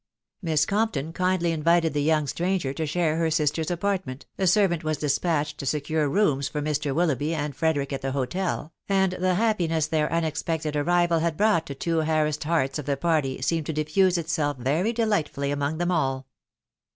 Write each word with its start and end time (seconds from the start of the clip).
Miss 0.41 0.65
Compton 0.65 1.13
kindly 1.13 1.51
invited 1.51 1.93
the 1.93 2.01
young 2.01 2.25
stranger 2.25 2.73
to 2.73 2.87
share 2.87 3.17
her 3.17 3.29
sister's 3.29 3.69
apartment, 3.69 4.25
a 4.35 4.47
servant 4.47 4.83
was 4.83 4.97
despatched 4.97 5.59
to 5.59 5.65
secure 5.67 6.09
rooms 6.09 6.47
for 6.47 6.59
Mr. 6.59 6.91
Willoughby 6.95 7.35
and 7.35 7.55
Frederick 7.55 7.93
at 7.93 8.01
the 8.01 8.11
hotel, 8.13 8.73
and 8.89 9.11
the 9.11 9.35
happiness 9.35 9.85
their 9.85 10.11
unexpected 10.11 10.75
arrival 10.75 11.19
had 11.19 11.37
brought 11.37 11.67
to 11.67 11.75
two 11.75 11.97
harassed 11.99 12.45
hearts 12.45 12.79
of 12.79 12.87
the 12.87 12.97
party 12.97 13.43
seemed 13.43 13.67
to 13.67 13.73
diffuse 13.73 14.17
itself 14.17 14.57
very 14.57 14.91
delightfully 14.91 15.51
among 15.51 15.77
them 15.77 15.91
all. 15.91 16.25